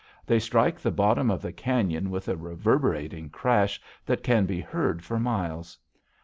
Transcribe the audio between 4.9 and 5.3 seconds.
for